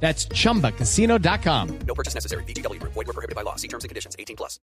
[0.00, 1.68] That's chumbacasino.com.
[1.86, 2.44] No purchase necessary.
[2.44, 2.80] BGW.
[2.82, 3.56] Void were prohibited by law.
[3.56, 4.14] See terms and conditions.
[4.16, 4.60] 18 plus.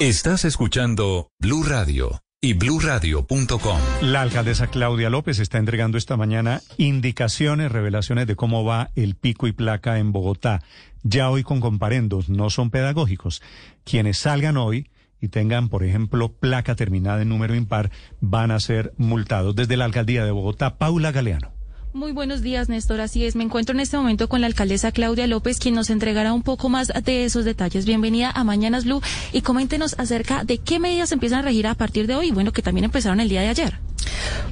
[0.00, 3.78] Estás escuchando Blue Radio y bluradio.com.
[4.00, 9.46] La alcaldesa Claudia López está entregando esta mañana indicaciones, revelaciones de cómo va el pico
[9.46, 10.62] y placa en Bogotá.
[11.02, 13.42] Ya hoy con comparendos, no son pedagógicos.
[13.84, 14.88] Quienes salgan hoy
[15.20, 19.54] y tengan, por ejemplo, placa terminada en número impar, van a ser multados.
[19.54, 21.59] Desde la alcaldía de Bogotá, Paula Galeano.
[21.92, 23.00] Muy buenos días, Néstor.
[23.00, 26.32] Así es, me encuentro en este momento con la alcaldesa Claudia López, quien nos entregará
[26.32, 27.84] un poco más de esos detalles.
[27.84, 32.06] Bienvenida a Mañanas Blue y coméntenos acerca de qué medidas empiezan a regir a partir
[32.06, 33.80] de hoy, bueno, que también empezaron el día de ayer.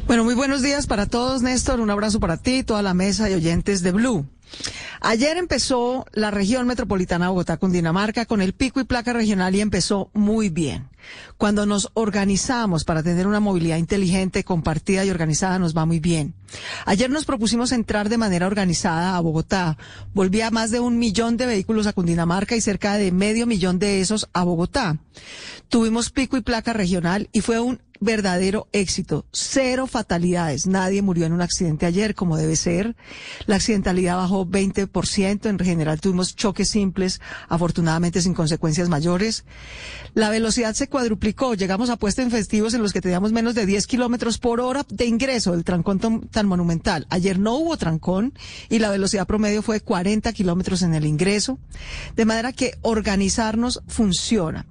[0.08, 1.78] Bueno, muy buenos días para todos, Néstor.
[1.78, 4.26] Un abrazo para ti, toda la mesa y oyentes de Blue.
[5.00, 10.10] Ayer empezó la región metropolitana Bogotá, Cundinamarca, con el pico y placa regional y empezó
[10.12, 10.88] muy bien.
[11.36, 16.34] Cuando nos organizamos para tener una movilidad inteligente, compartida y organizada, nos va muy bien.
[16.84, 19.78] Ayer nos propusimos entrar de manera organizada a Bogotá.
[20.14, 24.00] Volvía más de un millón de vehículos a Cundinamarca y cerca de medio millón de
[24.00, 24.98] esos a Bogotá.
[25.68, 29.26] Tuvimos pico y placa regional y fue un verdadero éxito.
[29.32, 30.66] Cero fatalidades.
[30.66, 32.96] Nadie murió en un accidente ayer, como debe ser.
[33.46, 35.46] La accidentalidad bajó 20%.
[35.46, 39.44] En general tuvimos choques simples, afortunadamente sin consecuencias mayores.
[40.14, 41.54] La velocidad se cuadruplicó.
[41.54, 44.84] Llegamos a puestos en festivos en los que teníamos menos de 10 kilómetros por hora
[44.88, 47.06] de ingreso del trancón tan monumental.
[47.10, 48.32] Ayer no hubo trancón
[48.68, 51.58] y la velocidad promedio fue 40 kilómetros en el ingreso.
[52.16, 54.66] De manera que organizarnos funciona.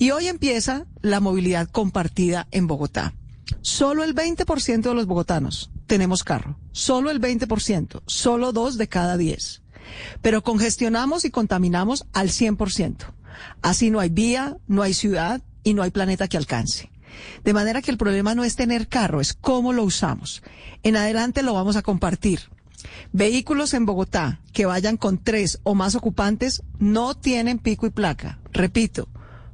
[0.00, 3.12] Y hoy empieza la movilidad compartida en Bogotá.
[3.60, 6.58] Solo el 20% de los bogotanos tenemos carro.
[6.72, 8.00] Solo el 20%.
[8.06, 9.60] Solo dos de cada diez.
[10.22, 13.12] Pero congestionamos y contaminamos al 100%.
[13.60, 16.90] Así no hay vía, no hay ciudad y no hay planeta que alcance.
[17.44, 20.42] De manera que el problema no es tener carro, es cómo lo usamos.
[20.82, 22.40] En adelante lo vamos a compartir.
[23.12, 28.38] Vehículos en Bogotá que vayan con tres o más ocupantes no tienen pico y placa.
[28.50, 29.06] Repito,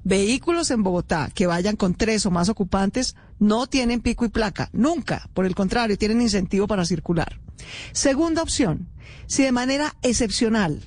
[0.09, 4.71] Vehículos en Bogotá que vayan con tres o más ocupantes no tienen pico y placa,
[4.73, 5.29] nunca.
[5.35, 7.41] Por el contrario, tienen incentivo para circular.
[7.91, 8.87] Segunda opción,
[9.27, 10.81] si de manera excepcional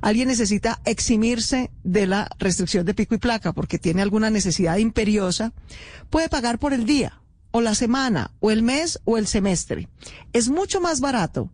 [0.00, 5.52] alguien necesita eximirse de la restricción de pico y placa porque tiene alguna necesidad imperiosa,
[6.10, 7.20] puede pagar por el día,
[7.52, 9.88] o la semana, o el mes, o el semestre.
[10.32, 11.52] Es mucho más barato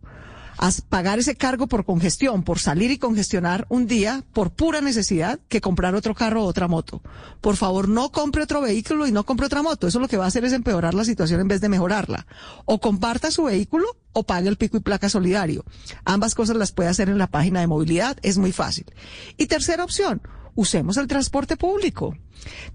[0.89, 5.61] pagar ese cargo por congestión, por salir y congestionar un día por pura necesidad que
[5.61, 7.01] comprar otro carro o otra moto.
[7.41, 9.87] Por favor, no compre otro vehículo y no compre otra moto.
[9.87, 12.25] Eso lo que va a hacer es empeorar la situación en vez de mejorarla.
[12.65, 15.65] O comparta su vehículo o pague el pico y placa solidario.
[16.05, 18.17] Ambas cosas las puede hacer en la página de movilidad.
[18.21, 18.85] Es muy fácil.
[19.37, 20.21] Y tercera opción,
[20.55, 22.15] usemos el transporte público.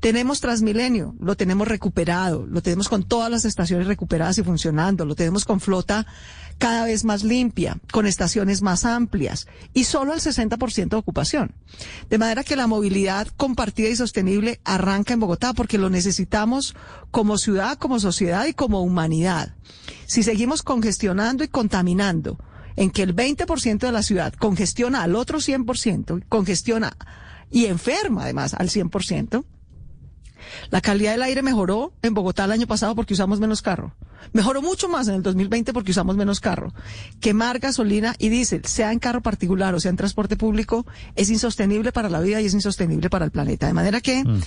[0.00, 5.14] Tenemos Transmilenio, lo tenemos recuperado, lo tenemos con todas las estaciones recuperadas y funcionando, lo
[5.14, 6.06] tenemos con flota
[6.56, 11.54] cada vez más limpia, con estaciones más amplias y solo al 60% de ocupación.
[12.08, 16.74] De manera que la movilidad compartida y sostenible arranca en Bogotá porque lo necesitamos
[17.10, 19.54] como ciudad, como sociedad y como humanidad.
[20.06, 22.38] Si seguimos congestionando y contaminando,
[22.76, 26.96] en que el 20% de la ciudad congestiona al otro 100%, congestiona
[27.50, 29.44] y enferma además al 100%,
[30.70, 33.94] la calidad del aire mejoró en Bogotá el año pasado porque usamos menos carro.
[34.32, 36.72] Mejoró mucho más en el 2020 porque usamos menos carro.
[37.20, 41.92] Quemar gasolina y diésel, sea en carro particular o sea en transporte público, es insostenible
[41.92, 43.66] para la vida y es insostenible para el planeta.
[43.66, 44.40] De manera que mm.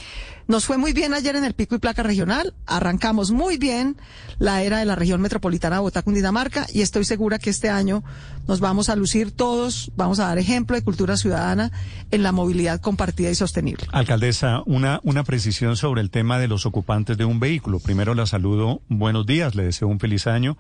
[0.48, 2.54] nos fue muy bien ayer en el pico y placa regional.
[2.66, 3.98] Arrancamos muy bien
[4.40, 8.04] la era de la región metropolitana de Bogotá, Cundinamarca y estoy segura que este año
[8.48, 11.72] nos vamos a lucir todos, vamos a dar ejemplo de cultura ciudadana
[12.12, 13.86] en la movilidad compartida y sostenible.
[13.92, 17.80] Alcaldesa, una, una precisión sobre el tema de los ocupantes de un vehículo.
[17.80, 18.82] Primero la saludo.
[18.90, 20.58] Buenos días deseo un feliz año.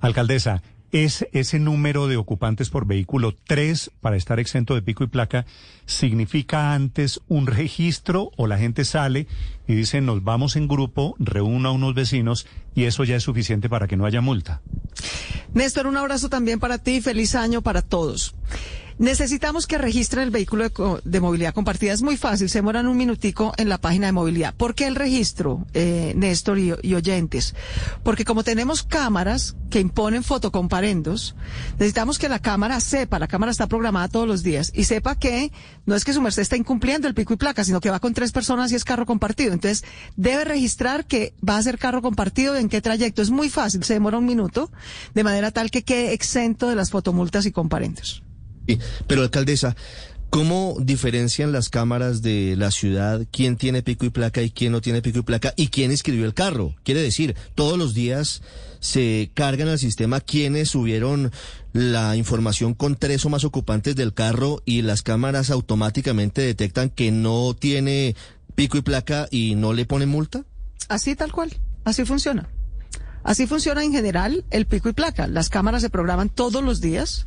[0.00, 0.62] Alcaldesa,
[0.92, 5.44] ¿es ese número de ocupantes por vehículo, tres para estar exento de pico y placa,
[5.86, 9.26] significa antes un registro o la gente sale
[9.66, 13.68] y dice nos vamos en grupo, reúna a unos vecinos y eso ya es suficiente
[13.68, 14.62] para que no haya multa?
[15.54, 18.34] Néstor, un abrazo también para ti, feliz año para todos.
[18.98, 21.92] Necesitamos que registren el vehículo de, de movilidad compartida.
[21.92, 24.54] Es muy fácil, se demoran un minutico en la página de movilidad.
[24.54, 27.54] ¿Por qué el registro, eh, Néstor y, y oyentes?
[28.02, 31.36] Porque como tenemos cámaras que imponen fotocomparendos,
[31.78, 35.52] necesitamos que la cámara sepa, la cámara está programada todos los días, y sepa que
[35.86, 38.14] no es que su merced está incumpliendo el pico y placa, sino que va con
[38.14, 39.52] tres personas y es carro compartido.
[39.52, 39.84] Entonces,
[40.16, 43.22] debe registrar que va a ser carro compartido, en qué trayecto.
[43.22, 44.70] Es muy fácil, se demora un minuto,
[45.14, 48.22] de manera tal que quede exento de las fotomultas y comparendos.
[49.06, 49.76] Pero alcaldesa,
[50.30, 54.80] ¿cómo diferencian las cámaras de la ciudad quién tiene pico y placa y quién no
[54.80, 56.74] tiene pico y placa y quién escribió el carro?
[56.82, 58.42] Quiere decir, todos los días
[58.80, 61.32] se cargan al sistema quienes subieron
[61.72, 67.10] la información con tres o más ocupantes del carro y las cámaras automáticamente detectan que
[67.10, 68.14] no tiene
[68.54, 70.44] pico y placa y no le ponen multa?
[70.88, 72.48] Así tal cual, así funciona.
[73.22, 75.26] Así funciona en general el pico y placa.
[75.26, 77.26] Las cámaras se programan todos los días,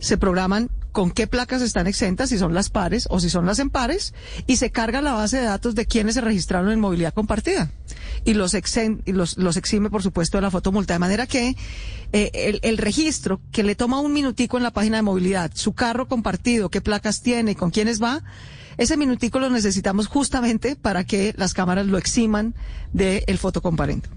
[0.00, 3.60] se programan con qué placas están exentas, si son las pares o si son las
[3.60, 4.12] impares,
[4.48, 7.70] y se carga la base de datos de quienes se registraron en movilidad compartida.
[8.24, 10.94] Y los, exen- y los, los exime, por supuesto, de la fotomulta.
[10.94, 11.54] De manera que
[12.12, 15.74] eh, el, el registro que le toma un minutico en la página de movilidad, su
[15.74, 18.24] carro compartido, qué placas tiene, con quiénes va,
[18.76, 22.54] ese minutico lo necesitamos justamente para que las cámaras lo eximan
[22.92, 24.08] del fotocomparendo.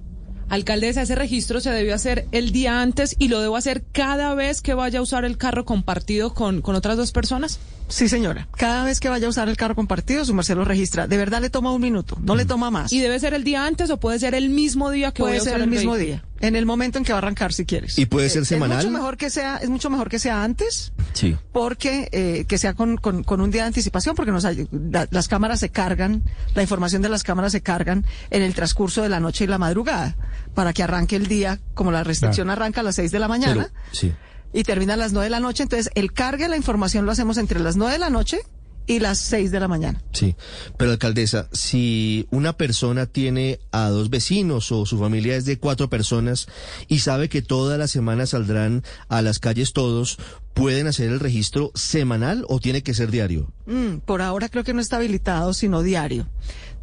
[0.49, 4.61] Alcaldesa, ese registro se debió hacer el día antes y lo debo hacer cada vez
[4.61, 7.59] que vaya a usar el carro compartido con, con otras dos personas.
[7.87, 8.47] Sí, señora.
[8.57, 11.07] Cada vez que vaya a usar el carro compartido, su merced lo registra.
[11.07, 12.91] De verdad le toma un minuto, no le toma más.
[12.93, 15.39] ¿Y debe ser el día antes o puede ser el mismo día que voy puede
[15.39, 16.21] a usar ser el mismo vehículo?
[16.21, 17.97] día, en el momento en que va a arrancar, si quieres.
[17.97, 18.79] ¿Y puede ser semanal?
[18.79, 21.37] Es mucho mejor que sea, es mucho mejor que sea antes, Sí.
[21.53, 25.27] porque eh, que sea con, con, con un día de anticipación, porque nos, la- las
[25.29, 26.21] cámaras se cargan,
[26.53, 29.57] la información de las cámaras se cargan en el transcurso de la noche y la
[29.57, 30.15] madrugada,
[30.53, 33.69] para que arranque el día, como la restricción arranca a las seis de la mañana
[33.71, 34.13] Pero, sí.
[34.51, 37.11] y termina a las nueve de la noche, entonces el cargue de la información lo
[37.13, 38.39] hacemos entre las nueve de la noche
[38.87, 40.01] y las seis de la mañana.
[40.11, 40.35] Sí,
[40.77, 45.89] pero alcaldesa, si una persona tiene a dos vecinos o su familia es de cuatro
[45.89, 46.47] personas
[46.87, 50.17] y sabe que toda la semana saldrán a las calles todos,
[50.53, 53.51] ¿pueden hacer el registro semanal o tiene que ser diario?
[53.65, 56.27] Mm, por ahora creo que no está habilitado, sino diario.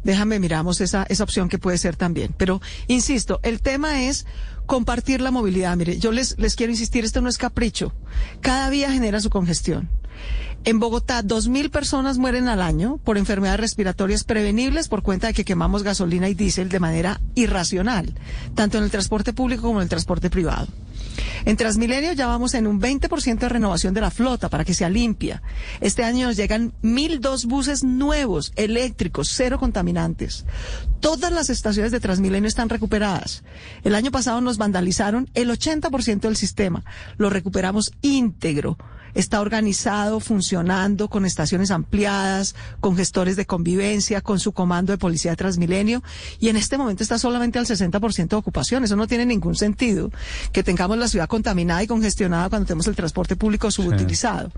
[0.03, 2.33] Déjame, miramos esa, esa opción que puede ser también.
[2.35, 4.25] Pero, insisto, el tema es
[4.65, 5.77] compartir la movilidad.
[5.77, 7.93] Mire, yo les, les quiero insistir, esto no es capricho.
[8.41, 9.89] Cada vía genera su congestión.
[10.63, 15.33] En Bogotá, dos mil personas mueren al año por enfermedades respiratorias prevenibles por cuenta de
[15.33, 18.13] que quemamos gasolina y diésel de manera irracional,
[18.53, 20.67] tanto en el transporte público como en el transporte privado.
[21.45, 24.89] En Transmilenio ya vamos en un 20% de renovación de la flota para que sea
[24.89, 25.41] limpia.
[25.79, 30.45] Este año nos llegan 1.002 buses nuevos, eléctricos, cero contaminantes.
[30.99, 33.43] Todas las estaciones de Transmilenio están recuperadas.
[33.83, 36.83] El año pasado nos vandalizaron el 80% del sistema.
[37.17, 38.77] Lo recuperamos íntegro.
[39.13, 45.31] Está organizado, funcionando, con estaciones ampliadas, con gestores de convivencia, con su comando de policía
[45.31, 46.03] de Transmilenio.
[46.39, 48.83] Y en este momento está solamente al 60% de ocupación.
[48.83, 50.11] Eso no tiene ningún sentido.
[50.51, 54.51] Que tengamos la ciudad contaminada y congestionada cuando tenemos el transporte público subutilizado.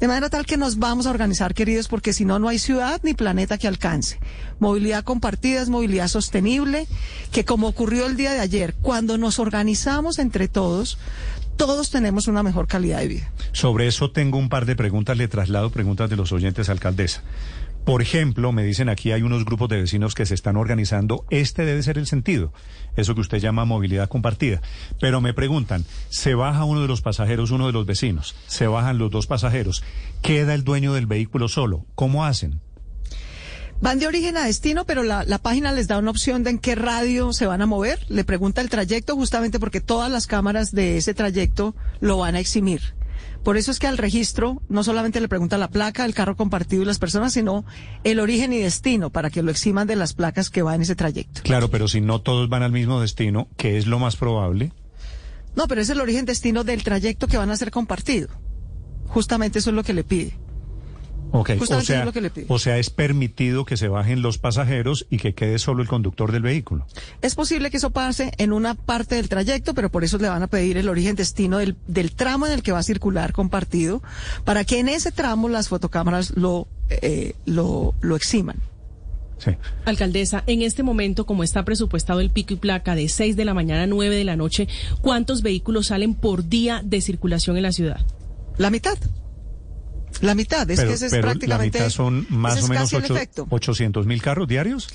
[0.00, 3.00] De manera tal que nos vamos a organizar, queridos, porque si no, no hay ciudad
[3.02, 4.18] ni planeta que alcance.
[4.58, 6.86] Movilidad compartida es movilidad sostenible,
[7.32, 10.98] que como ocurrió el día de ayer, cuando nos organizamos entre todos,
[11.56, 13.32] todos tenemos una mejor calidad de vida.
[13.52, 17.22] Sobre eso tengo un par de preguntas, le traslado preguntas de los oyentes, alcaldesa.
[17.86, 21.24] Por ejemplo, me dicen aquí hay unos grupos de vecinos que se están organizando.
[21.30, 22.52] Este debe ser el sentido,
[22.96, 24.60] eso que usted llama movilidad compartida.
[25.00, 28.98] Pero me preguntan, se baja uno de los pasajeros, uno de los vecinos, se bajan
[28.98, 29.84] los dos pasajeros,
[30.20, 31.86] queda el dueño del vehículo solo.
[31.94, 32.60] ¿Cómo hacen?
[33.80, 36.58] Van de origen a destino, pero la, la página les da una opción de en
[36.58, 38.04] qué radio se van a mover.
[38.08, 42.40] Le pregunta el trayecto justamente porque todas las cámaras de ese trayecto lo van a
[42.40, 42.94] eximir.
[43.46, 46.82] Por eso es que al registro no solamente le pregunta la placa, el carro compartido
[46.82, 47.64] y las personas, sino
[48.02, 50.96] el origen y destino para que lo eximan de las placas que va en ese
[50.96, 51.42] trayecto.
[51.44, 54.72] Claro, pero si no todos van al mismo destino, que es lo más probable.
[55.54, 58.28] No, pero es el origen destino del trayecto que van a ser compartido.
[59.06, 60.36] Justamente eso es lo que le pide.
[61.32, 62.46] Ok, o sea, es lo que le pide.
[62.48, 66.32] o sea, es permitido que se bajen los pasajeros y que quede solo el conductor
[66.32, 66.86] del vehículo.
[67.22, 70.42] Es posible que eso pase en una parte del trayecto, pero por eso le van
[70.42, 74.02] a pedir el origen destino del, del tramo en el que va a circular compartido,
[74.44, 78.56] para que en ese tramo las fotocámaras lo, eh, lo, lo eximan.
[79.38, 79.50] Sí.
[79.84, 83.52] Alcaldesa, en este momento, como está presupuestado el pico y placa de 6 de la
[83.52, 84.66] mañana a 9 de la noche,
[85.02, 88.00] ¿cuántos vehículos salen por día de circulación en la ciudad?
[88.56, 88.96] La mitad.
[90.20, 91.78] La mitad, es pero que ese es pero prácticamente.
[91.78, 93.46] la mitad son más o menos casi el ocho- efecto.
[93.50, 94.88] 800 mil carros diarios.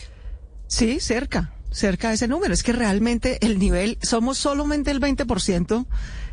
[0.67, 2.53] Sí, cerca, cerca de ese número.
[2.53, 5.85] Es que realmente el nivel, somos solamente el 20%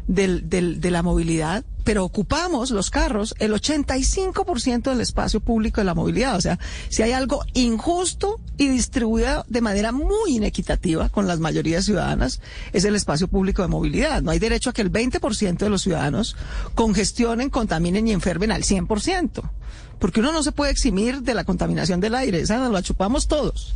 [0.07, 5.87] del, del, de la movilidad, pero ocupamos los carros el 85% del espacio público de
[5.87, 6.37] la movilidad.
[6.37, 6.59] O sea,
[6.91, 12.43] si hay algo injusto y distribuido de manera muy inequitativa con las mayorías ciudadanas,
[12.75, 14.21] es el espacio público de movilidad.
[14.21, 16.37] No hay derecho a que el 20% de los ciudadanos
[16.75, 19.49] congestionen, contaminen y enfermen al 100%
[19.99, 23.27] porque uno no se puede eximir de la contaminación del aire, esa nos la chupamos
[23.27, 23.75] todos.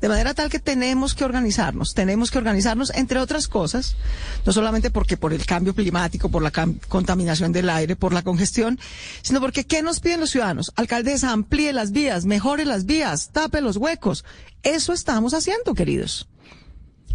[0.00, 3.96] De manera tal que tenemos que organizarnos, tenemos que organizarnos, entre otras cosas,
[4.44, 6.52] no solamente porque por el cambio climático, por la
[6.88, 8.78] contaminación del aire, por la congestión,
[9.22, 10.72] sino porque ¿qué nos piden los ciudadanos?
[10.76, 14.24] Alcaldesa, amplíe las vías, mejore las vías, tape los huecos.
[14.62, 16.28] Eso estamos haciendo, queridos.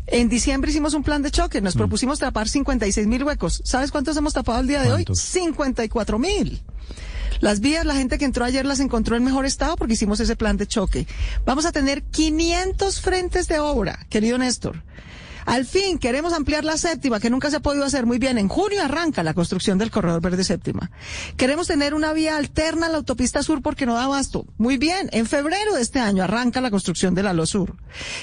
[0.07, 3.61] En diciembre hicimos un plan de choque, nos propusimos tapar 56 mil huecos.
[3.63, 5.05] ¿Sabes cuántos hemos tapado el día de hoy?
[5.13, 6.61] 54 mil.
[7.41, 10.35] Las vías, la gente que entró ayer las encontró en mejor estado porque hicimos ese
[10.35, 11.07] plan de choque.
[11.43, 14.83] Vamos a tener 500 frentes de obra, querido Néstor.
[15.45, 18.37] Al fin, queremos ampliar la séptima, que nunca se ha podido hacer muy bien.
[18.37, 20.91] En junio arranca la construcción del corredor verde séptima.
[21.37, 24.45] Queremos tener una vía alterna a la autopista sur porque no da abasto.
[24.57, 27.75] Muy bien, en febrero de este año arranca la construcción del Alo Sur.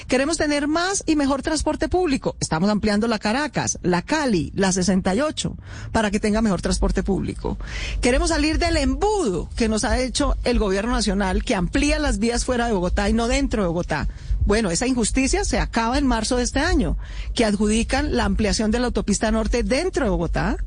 [0.07, 2.35] Queremos tener más y mejor transporte público.
[2.39, 5.55] Estamos ampliando la Caracas, la Cali, la 68,
[5.91, 7.57] para que tenga mejor transporte público.
[8.01, 12.45] Queremos salir del embudo que nos ha hecho el gobierno nacional, que amplía las vías
[12.45, 14.07] fuera de Bogotá y no dentro de Bogotá.
[14.45, 16.97] Bueno, esa injusticia se acaba en marzo de este año,
[17.35, 20.57] que adjudican la ampliación de la autopista norte dentro de Bogotá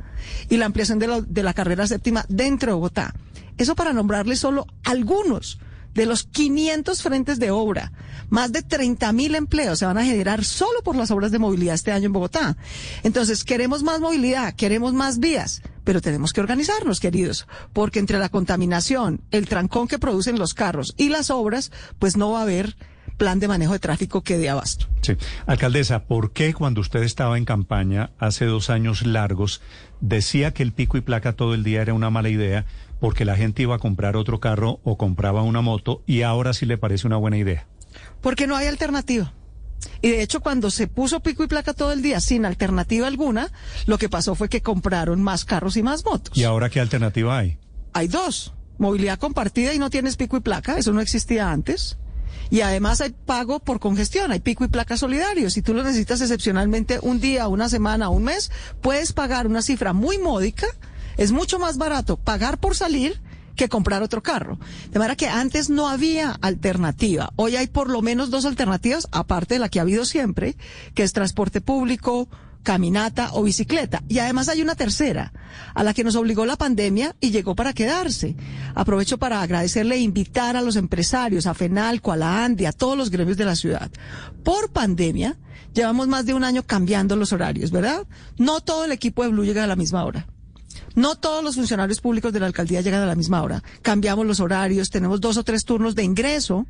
[0.49, 3.15] y la ampliación de la, carrera séptima dentro de Bogotá.
[3.59, 5.59] Eso para nombrarle solo algunos
[5.95, 7.93] de los 500 frentes de obra.
[8.31, 11.75] Más de 30 mil empleos se van a generar solo por las obras de movilidad
[11.75, 12.57] este año en Bogotá.
[13.03, 18.31] Entonces, queremos más movilidad, queremos más vías, pero tenemos que organizarnos, queridos, porque entre la
[18.31, 22.75] contaminación, el trancón que producen los carros y las obras, pues no va a haber
[23.23, 24.87] plan de manejo de tráfico que dé abasto.
[25.03, 25.13] Sí.
[25.47, 29.61] Alcaldesa, ¿por qué cuando usted estaba en campaña hace dos años largos
[30.01, 32.67] decía que el pico y placa todo el día era una mala idea
[32.99, 36.67] porque la gente iba a comprar otro carro o compraba una moto y ahora sí
[36.67, 37.69] le parece una buena idea?
[38.21, 39.33] Porque no hay alternativa.
[40.01, 43.53] Y de hecho, cuando se puso pico y placa todo el día sin alternativa alguna,
[43.87, 46.37] lo que pasó fue que compraron más carros y más motos.
[46.37, 47.57] ¿Y ahora qué alternativa hay?
[47.93, 48.53] Hay dos.
[48.79, 51.99] Movilidad compartida y no tienes pico y placa, eso no existía antes.
[52.51, 55.51] Y además hay pago por congestión, hay pico y placa solidario.
[55.51, 59.93] Si tú lo necesitas excepcionalmente un día, una semana, un mes, puedes pagar una cifra
[59.93, 60.67] muy módica.
[61.17, 63.21] Es mucho más barato pagar por salir
[63.57, 64.59] que comprar otro carro.
[64.91, 67.33] De manera que antes no había alternativa.
[67.37, 70.57] Hoy hay por lo menos dos alternativas, aparte de la que ha habido siempre,
[70.95, 72.29] que es transporte público,
[72.63, 74.03] caminata o bicicleta.
[74.09, 75.33] Y además hay una tercera,
[75.75, 78.37] a la que nos obligó la pandemia y llegó para quedarse.
[78.75, 82.97] Aprovecho para agradecerle e invitar a los empresarios, a FENALCO, a la ANDI, a todos
[82.97, 83.91] los gremios de la ciudad.
[84.45, 85.37] Por pandemia,
[85.75, 88.07] llevamos más de un año cambiando los horarios, ¿verdad?
[88.39, 90.27] No todo el equipo de Blue llega a la misma hora.
[90.95, 93.63] No todos los funcionarios públicos de la alcaldía llegan a la misma hora.
[93.83, 96.67] Cambiamos los horarios, tenemos dos o tres turnos de ingreso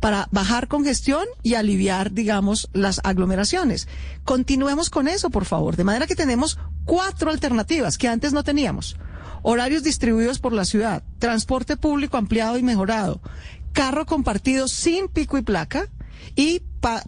[0.00, 3.88] para bajar congestión y aliviar, digamos, las aglomeraciones.
[4.24, 5.76] Continuemos con eso, por favor.
[5.76, 8.96] De manera que tenemos cuatro alternativas que antes no teníamos.
[9.42, 13.20] Horarios distribuidos por la ciudad, transporte público ampliado y mejorado,
[13.72, 15.88] carro compartido sin pico y placa,
[16.36, 16.62] y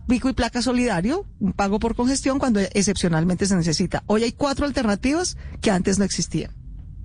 [0.07, 4.03] pico y placa solidario, un pago por congestión cuando excepcionalmente se necesita.
[4.07, 6.53] Hoy hay cuatro alternativas que antes no existían.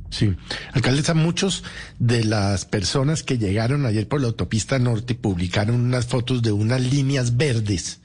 [0.10, 0.36] Sí,
[0.74, 1.64] alcaldesa, muchos
[2.00, 6.82] de las personas que llegaron ayer por la autopista norte publicaron unas fotos de unas
[6.82, 8.00] líneas verdes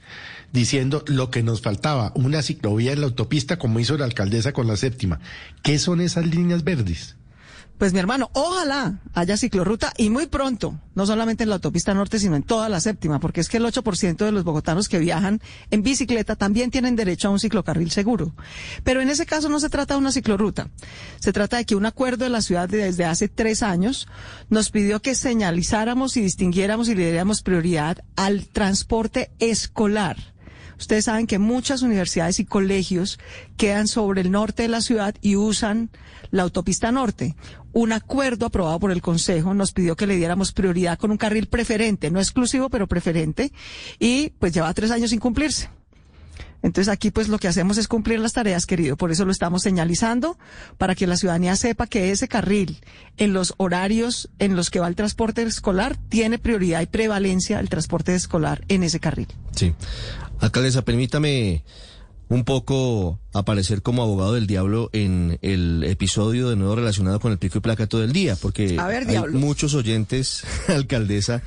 [0.53, 4.67] diciendo lo que nos faltaba, una ciclovía en la autopista como hizo la alcaldesa con
[4.67, 5.19] la séptima.
[5.63, 7.15] ¿Qué son esas líneas verdes?
[7.77, 12.19] Pues mi hermano, ojalá haya ciclorruta y muy pronto, no solamente en la autopista norte,
[12.19, 15.41] sino en toda la séptima, porque es que el 8% de los bogotanos que viajan
[15.71, 18.33] en bicicleta también tienen derecho a un ciclocarril seguro.
[18.85, 20.69] Pero en ese caso no se trata de una ciclorruta,
[21.19, 24.07] se trata de que un acuerdo de la ciudad desde hace tres años
[24.49, 30.34] nos pidió que señalizáramos y distinguiéramos y le diéramos prioridad al transporte escolar
[30.79, 33.19] Ustedes saben que muchas universidades y colegios
[33.57, 35.89] quedan sobre el norte de la ciudad y usan
[36.31, 37.35] la autopista norte.
[37.73, 41.47] Un acuerdo aprobado por el Consejo nos pidió que le diéramos prioridad con un carril
[41.47, 43.51] preferente, no exclusivo, pero preferente,
[43.99, 45.69] y pues lleva tres años sin cumplirse.
[46.65, 48.97] Entonces aquí pues lo que hacemos es cumplir las tareas, querido.
[48.97, 50.37] Por eso lo estamos señalizando
[50.79, 52.79] para que la ciudadanía sepa que ese carril
[53.17, 57.69] en los horarios en los que va el transporte escolar tiene prioridad y prevalencia el
[57.69, 59.27] transporte escolar en ese carril.
[59.51, 59.75] Sí.
[60.39, 61.63] Alcaldesa, permítame
[62.27, 67.37] un poco aparecer como abogado del diablo en el episodio de nuevo relacionado con el
[67.37, 71.43] pico y placa todo el día, porque ver, hay muchos oyentes, alcaldesa,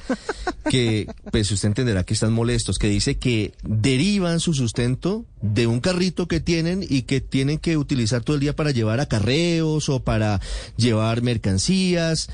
[0.71, 5.81] que pues usted entenderá que están molestos, que dice que derivan su sustento de un
[5.81, 10.01] carrito que tienen y que tienen que utilizar todo el día para llevar acarreos o
[10.01, 10.41] para
[10.77, 12.29] llevar mercancías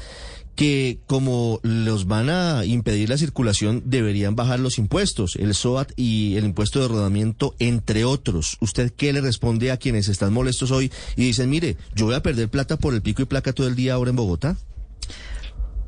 [0.54, 6.36] que como los van a impedir la circulación, deberían bajar los impuestos, el SOAT y
[6.36, 8.56] el impuesto de rodamiento, entre otros.
[8.60, 12.22] ¿Usted qué le responde a quienes están molestos hoy y dicen, mire, yo voy a
[12.22, 14.56] perder plata por el pico y placa todo el día ahora en Bogotá?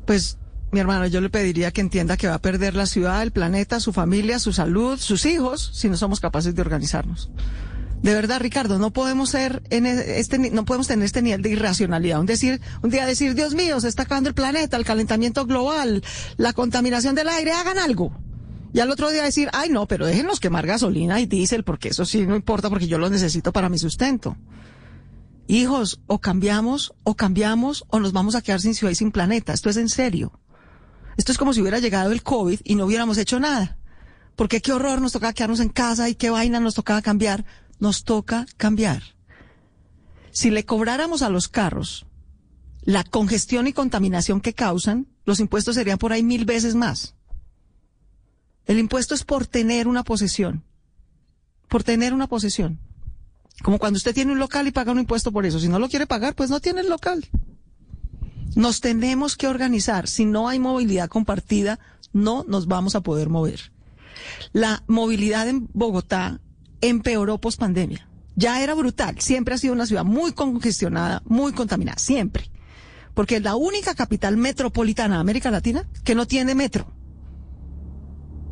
[0.05, 0.37] Pues,
[0.71, 3.79] mi hermano, yo le pediría que entienda que va a perder la ciudad, el planeta,
[3.79, 7.29] su familia, su salud, sus hijos, si no somos capaces de organizarnos.
[8.01, 11.49] De verdad, Ricardo, no podemos ser en e- este, no podemos tener este nivel de
[11.49, 12.19] irracionalidad.
[12.19, 16.03] Un decir, un día decir, Dios mío, se está acabando el planeta, el calentamiento global,
[16.37, 18.15] la contaminación del aire, hagan algo.
[18.73, 22.05] Y al otro día decir, ay no, pero déjenos quemar gasolina y diésel, porque eso
[22.05, 24.37] sí no importa, porque yo lo necesito para mi sustento.
[25.47, 29.53] Hijos, o cambiamos, o cambiamos, o nos vamos a quedar sin ciudad y sin planeta.
[29.53, 30.39] Esto es en serio.
[31.15, 33.77] Esto es como si hubiera llegado el COVID y no hubiéramos hecho nada.
[34.35, 37.45] Porque qué horror nos tocaba quedarnos en casa y qué vaina nos tocaba cambiar.
[37.79, 39.03] Nos toca cambiar.
[40.31, 42.05] Si le cobráramos a los carros
[42.81, 47.15] la congestión y contaminación que causan, los impuestos serían por ahí mil veces más.
[48.65, 50.63] El impuesto es por tener una posesión.
[51.67, 52.79] Por tener una posesión.
[53.61, 55.59] Como cuando usted tiene un local y paga un impuesto por eso.
[55.59, 57.25] Si no lo quiere pagar, pues no tiene el local.
[58.55, 60.07] Nos tenemos que organizar.
[60.07, 61.79] Si no hay movilidad compartida,
[62.13, 63.71] no nos vamos a poder mover.
[64.53, 66.39] La movilidad en Bogotá
[66.81, 68.07] empeoró post pandemia.
[68.35, 69.19] Ya era brutal.
[69.19, 71.97] Siempre ha sido una ciudad muy congestionada, muy contaminada.
[71.97, 72.49] Siempre.
[73.13, 76.93] Porque es la única capital metropolitana de América Latina que no tiene metro.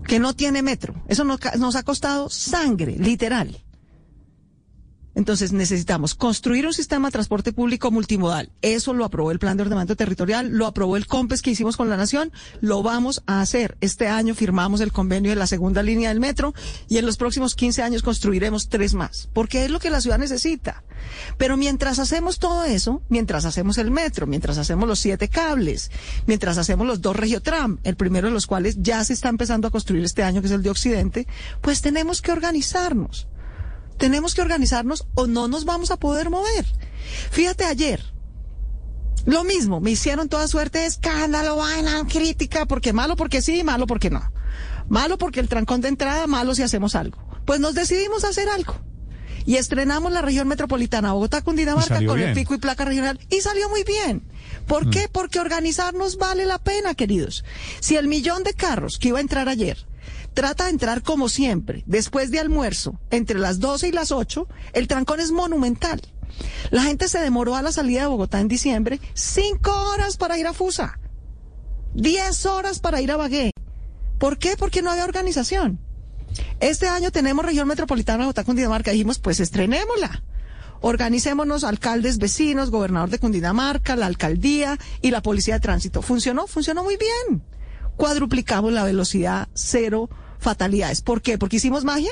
[0.08, 0.96] Que no tiene metro.
[1.08, 3.65] Eso nos, nos ha costado sangre, literal.
[5.16, 8.52] Entonces necesitamos construir un sistema de transporte público multimodal.
[8.62, 11.90] Eso lo aprobó el Plan de Ordenamiento Territorial, lo aprobó el COMPES que hicimos con
[11.90, 12.32] la Nación,
[12.62, 13.78] lo vamos a hacer.
[13.82, 16.54] Este año firmamos el convenio de la segunda línea del metro
[16.88, 20.20] y en los próximos 15 años construiremos tres más, porque es lo que la ciudad
[20.20, 20.84] necesita.
[21.38, 25.92] Pero mientras hacemos todo eso, mientras hacemos el metro, mientras hacemos los siete cables,
[26.26, 29.72] mientras hacemos los dos regiotram, el primero de los cuales ya se está empezando a
[29.72, 31.28] construir este año, que es el de Occidente,
[31.62, 33.28] pues tenemos que organizarnos.
[33.98, 36.66] Tenemos que organizarnos o no nos vamos a poder mover.
[37.32, 38.04] Fíjate ayer.
[39.26, 43.88] Lo mismo, me hicieron toda suerte de escándalo, vaina, crítica, porque malo porque sí, malo
[43.88, 44.32] porque no.
[44.88, 47.18] Malo porque el trancón de entrada, malo si hacemos algo.
[47.46, 48.76] Pues nos decidimos a hacer algo.
[49.46, 53.70] Y estrenamos la región metropolitana Bogotá, Cundinamarca con el pico y placa regional y salió
[53.70, 54.28] muy bien.
[54.68, 55.08] ¿Por qué?
[55.12, 57.46] Porque organizarnos vale la pena, queridos.
[57.80, 59.86] Si el millón de carros que iba a entrar ayer
[60.36, 64.88] trata de entrar como siempre, después de almuerzo, entre las 12 y las 8, el
[64.88, 66.02] trancón es monumental.
[66.70, 70.46] La gente se demoró a la salida de Bogotá en diciembre cinco horas para ir
[70.46, 71.00] a Fusa,
[71.94, 73.52] diez horas para ir a Bagué.
[74.20, 74.56] ¿Por qué?
[74.58, 75.80] Porque no había organización.
[76.60, 78.92] Este año tenemos región metropolitana de Bogotá, Cundinamarca.
[78.92, 80.24] Dijimos, pues estrenémosla.
[80.82, 86.02] Organicémonos, alcaldes, vecinos, gobernador de Cundinamarca, la alcaldía y la policía de tránsito.
[86.02, 86.48] ¿Funcionó?
[86.48, 87.44] Funcionó muy bien.
[87.96, 90.10] Cuadruplicamos la velocidad, cero
[90.46, 91.02] fatalidades.
[91.02, 91.38] ¿Por qué?
[91.38, 92.12] ¿Porque hicimos magia?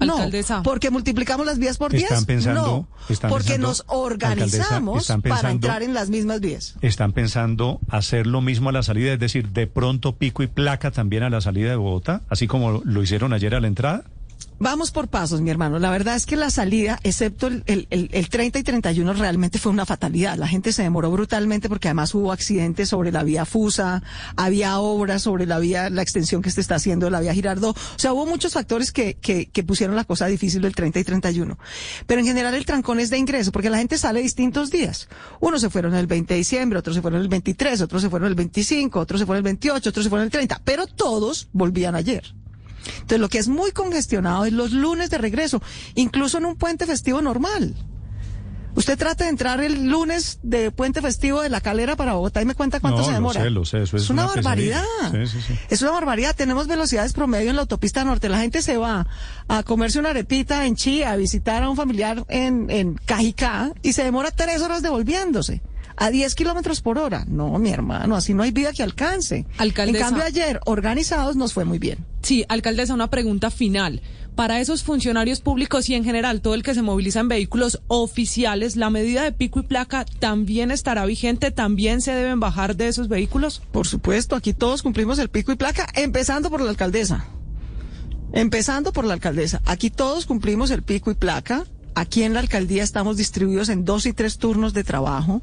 [0.00, 0.14] No.
[0.14, 0.62] Alcaldesa.
[0.62, 2.04] ¿Porque multiplicamos las vías por 10?
[2.04, 2.88] Están pensando- no.
[3.08, 6.74] están Porque pensando- nos organizamos para entrar en las mismas vías.
[6.82, 9.12] ¿Están pensando hacer lo mismo a la salida?
[9.12, 12.80] Es decir, de pronto pico y placa también a la salida de Bogotá, así como
[12.84, 14.04] lo hicieron ayer a la entrada.
[14.60, 15.78] Vamos por pasos, mi hermano.
[15.78, 19.58] La verdad es que la salida, excepto el, el, el- el 30 y 31, realmente
[19.60, 20.36] fue una fatalidad.
[20.36, 24.02] La gente se demoró brutalmente porque además hubo accidentes sobre la vía Fusa,
[24.36, 27.76] había obras sobre la vía, la extensión que se está haciendo de la vía Girardot.
[27.76, 31.04] O sea, hubo muchos factores que, que, que pusieron la cosa difícil del 30 y
[31.04, 31.56] 31.
[32.08, 35.08] Pero en general el trancón es de ingreso porque la gente sale distintos días.
[35.38, 38.26] Unos se fueron el 20 de diciembre, otros se fueron el 23, otros se fueron
[38.28, 40.60] el 25, otros se fueron el 28, otros se fueron el 30.
[40.64, 42.34] Pero todos volvían ayer.
[42.94, 45.62] Entonces, lo que es muy congestionado es los lunes de regreso,
[45.94, 47.74] incluso en un puente festivo normal.
[48.74, 52.44] Usted trata de entrar el lunes de puente festivo de la calera para Bogotá y
[52.44, 53.42] me cuenta cuánto No, se lo demora.
[53.42, 54.84] sé, lo sé, eso es una, una barbaridad.
[55.10, 55.54] Sí, sí, sí.
[55.68, 56.36] Es una barbaridad.
[56.36, 58.28] Tenemos velocidades promedio en la autopista norte.
[58.28, 59.08] La gente se va
[59.48, 63.94] a comerse una arepita en Chía, a visitar a un familiar en, en Cajicá y
[63.94, 65.60] se demora tres horas devolviéndose.
[66.00, 67.24] A 10 kilómetros por hora.
[67.26, 69.46] No, mi hermano, así no hay vida que alcance.
[69.58, 69.98] Alcaldesa.
[69.98, 72.04] En cambio, ayer, organizados, nos fue muy bien.
[72.22, 74.00] Sí, alcaldesa, una pregunta final.
[74.36, 78.76] Para esos funcionarios públicos y en general todo el que se moviliza en vehículos oficiales,
[78.76, 81.50] ¿la medida de pico y placa también estará vigente?
[81.50, 83.62] ¿También se deben bajar de esos vehículos?
[83.72, 87.26] Por supuesto, aquí todos cumplimos el pico y placa, empezando por la alcaldesa.
[88.32, 89.60] Empezando por la alcaldesa.
[89.64, 91.64] Aquí todos cumplimos el pico y placa.
[91.98, 95.42] Aquí en la alcaldía estamos distribuidos en dos y tres turnos de trabajo.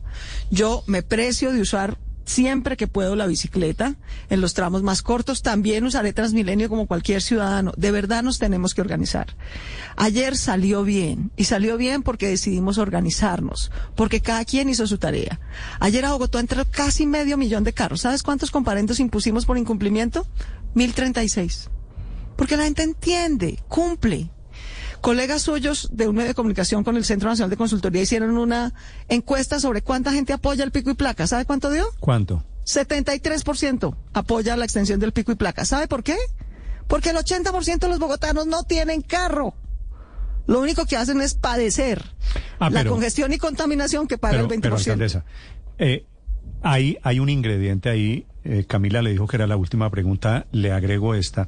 [0.52, 3.96] Yo me precio de usar siempre que puedo la bicicleta
[4.30, 5.42] en los tramos más cortos.
[5.42, 7.74] También usaré Transmilenio como cualquier ciudadano.
[7.76, 9.36] De verdad nos tenemos que organizar.
[9.98, 15.42] Ayer salió bien y salió bien porque decidimos organizarnos, porque cada quien hizo su tarea.
[15.82, 18.00] Ayer a Bogotá entró casi medio millón de carros.
[18.00, 20.26] ¿Sabes cuántos comparendos impusimos por incumplimiento?
[20.74, 21.70] 1036.
[22.38, 24.30] Porque la gente entiende, cumple.
[25.06, 28.74] Colegas suyos de un medio de comunicación con el Centro Nacional de Consultoría hicieron una
[29.08, 31.28] encuesta sobre cuánta gente apoya el pico y placa.
[31.28, 31.86] ¿Sabe cuánto dio?
[32.00, 32.44] ¿Cuánto?
[32.66, 35.64] 73% apoya la extensión del pico y placa.
[35.64, 36.16] ¿Sabe por qué?
[36.88, 39.54] Porque el 80% de los bogotanos no tienen carro.
[40.48, 42.04] Lo único que hacen es padecer
[42.58, 44.62] Ah, la pero- congestión y contaminación que paga Pero, el 20%.
[44.62, 45.26] pero, alcaldesa,
[45.78, 46.06] eh,
[46.64, 50.72] hay, hay un ingrediente ahí, eh, Camila le dijo que era la última pregunta, le
[50.72, 51.48] agrego esta,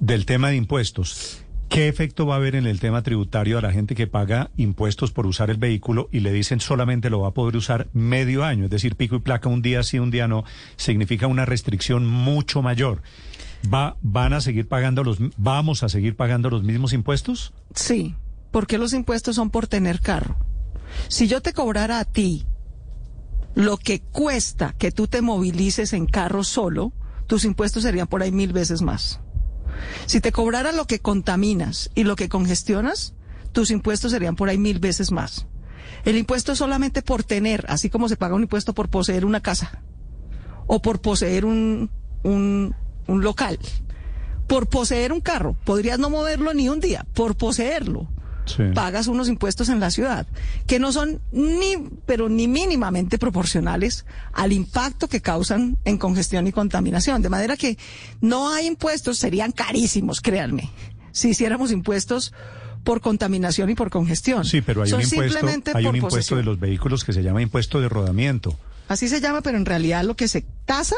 [0.00, 1.42] del tema de impuestos.
[1.68, 5.10] ¿Qué efecto va a haber en el tema tributario a la gente que paga impuestos
[5.10, 8.64] por usar el vehículo y le dicen solamente lo va a poder usar medio año?
[8.64, 10.44] Es decir, pico y placa un día sí, un día no,
[10.76, 13.02] significa una restricción mucho mayor.
[13.72, 17.52] ¿Va, ¿Van a seguir pagando los, vamos a seguir pagando los mismos impuestos?
[17.74, 18.14] Sí,
[18.52, 20.36] porque los impuestos son por tener carro.
[21.08, 22.46] Si yo te cobrara a ti
[23.54, 26.92] lo que cuesta que tú te movilices en carro solo,
[27.26, 29.20] tus impuestos serían por ahí mil veces más.
[30.06, 33.14] Si te cobrara lo que contaminas y lo que congestionas,
[33.52, 35.46] tus impuestos serían por ahí mil veces más.
[36.04, 39.40] El impuesto es solamente por tener, así como se paga un impuesto por poseer una
[39.40, 39.82] casa
[40.66, 41.90] o por poseer un,
[42.22, 42.74] un,
[43.06, 43.58] un local.
[44.46, 48.08] Por poseer un carro, podrías no moverlo ni un día, por poseerlo
[48.46, 48.62] Sí.
[48.74, 50.26] pagas unos impuestos en la ciudad
[50.66, 56.52] que no son ni, pero ni mínimamente proporcionales al impacto que causan en congestión y
[56.52, 57.22] contaminación.
[57.22, 57.76] De manera que
[58.20, 60.70] no hay impuestos, serían carísimos, créanme,
[61.12, 62.32] si hiciéramos impuestos
[62.84, 64.44] por contaminación y por congestión.
[64.44, 66.38] Sí, pero hay Son un impuesto, hay un impuesto posesión.
[66.38, 68.56] de los vehículos que se llama impuesto de rodamiento.
[68.88, 70.94] Así se llama, pero en realidad lo que se tasa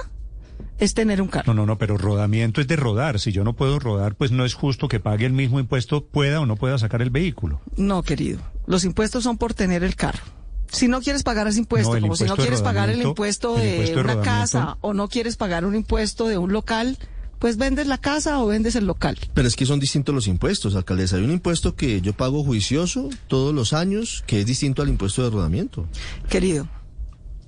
[0.78, 1.52] es tener un carro.
[1.52, 3.18] No, no, no, pero rodamiento es de rodar.
[3.18, 6.40] Si yo no puedo rodar, pues no es justo que pague el mismo impuesto, pueda
[6.40, 7.60] o no pueda sacar el vehículo.
[7.76, 8.40] No, querido.
[8.66, 10.22] Los impuestos son por tener el carro.
[10.70, 12.90] Si no quieres pagar ese impuesto, No, el como si no impuesto de quieres pagar
[12.90, 16.36] el impuesto el de impuesto de una casa o no quieres pagar un impuesto de
[16.36, 16.98] un local,
[17.38, 19.18] pues vendes la casa o vendes el local.
[19.34, 21.16] Pero es que son distintos los impuestos, alcaldesa.
[21.16, 25.22] Hay un impuesto que yo pago juicioso todos los años, que es distinto al impuesto
[25.22, 25.86] de rodamiento.
[26.28, 26.68] Querido,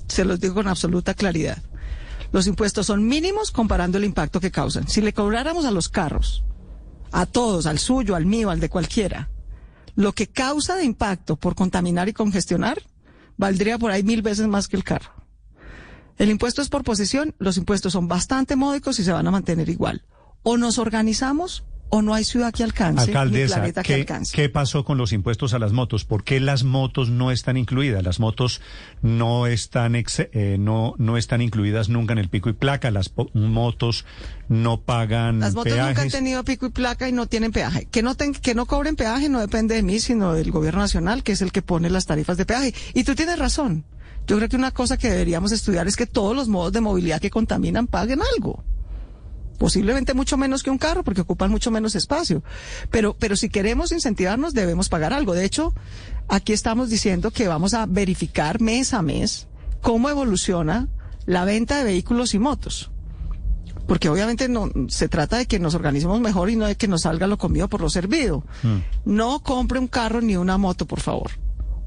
[0.06, 1.62] se los digo con absoluta claridad.
[2.32, 4.88] Los impuestos son mínimos comparando el impacto que causan.
[4.88, 6.44] Si le cobráramos a los carros,
[7.12, 9.30] a todos, al suyo, al mío, al de cualquiera,
[9.96, 12.82] lo que causa de impacto por contaminar y congestionar,
[13.36, 15.12] valdría por ahí mil veces más que el carro.
[16.18, 19.68] El impuesto es por posesión, los impuestos son bastante módicos y se van a mantener
[19.68, 20.04] igual.
[20.42, 24.36] O nos organizamos o no hay ciudad que alcance, ni Alcaldesa, planeta que ¿qué, alcance.
[24.36, 26.04] qué pasó con los impuestos a las motos?
[26.04, 28.02] ¿Por qué las motos no están incluidas?
[28.02, 28.60] Las motos
[29.02, 32.90] no están ex- eh, no no están incluidas nunca en el pico y placa.
[32.90, 34.04] Las motos
[34.48, 37.86] no pagan Las motos nunca han tenido pico y placa y no tienen peaje.
[37.90, 41.22] Que no, ten- que no cobren peaje no depende de mí, sino del gobierno nacional,
[41.22, 42.74] que es el que pone las tarifas de peaje.
[42.94, 43.84] Y tú tienes razón.
[44.26, 47.20] Yo creo que una cosa que deberíamos estudiar es que todos los modos de movilidad
[47.20, 48.62] que contaminan paguen algo.
[49.60, 52.42] Posiblemente mucho menos que un carro, porque ocupan mucho menos espacio.
[52.90, 55.34] Pero, pero si queremos incentivarnos, debemos pagar algo.
[55.34, 55.74] De hecho,
[56.28, 59.48] aquí estamos diciendo que vamos a verificar mes a mes
[59.82, 60.88] cómo evoluciona
[61.26, 62.90] la venta de vehículos y motos.
[63.86, 67.02] Porque obviamente no se trata de que nos organicemos mejor y no de que nos
[67.02, 68.42] salga lo comido por lo servido.
[69.04, 71.32] No compre un carro ni una moto, por favor.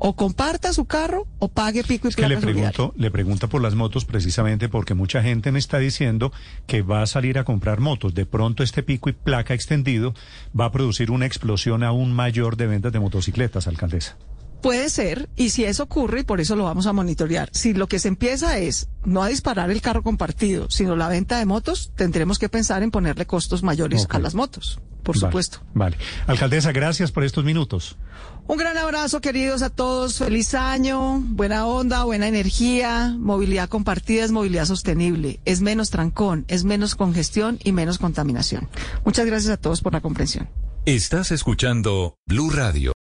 [0.05, 3.61] O comparta su carro o pague pico y Es que le pregunto, le pregunto por
[3.61, 6.33] las motos precisamente porque mucha gente me está diciendo
[6.67, 8.13] que va a salir a comprar motos.
[8.13, 10.13] De pronto este pico y placa extendido
[10.59, 14.17] va a producir una explosión aún mayor de ventas de motocicletas, alcaldesa.
[14.63, 17.87] Puede ser, y si eso ocurre, y por eso lo vamos a monitorear, si lo
[17.87, 21.91] que se empieza es no a disparar el carro compartido, sino la venta de motos,
[21.97, 25.59] tendremos que pensar en ponerle costos mayores a las motos, por Vale, supuesto.
[25.73, 25.97] Vale.
[26.27, 27.97] Alcaldesa, gracias por estos minutos.
[28.47, 30.19] Un gran abrazo, queridos a todos.
[30.19, 33.13] Feliz año, buena onda, buena energía.
[33.19, 35.41] Movilidad compartida es movilidad sostenible.
[35.43, 38.69] Es menos trancón, es menos congestión y menos contaminación.
[39.03, 40.47] Muchas gracias a todos por la comprensión.
[40.85, 42.92] Estás escuchando Blue Radio.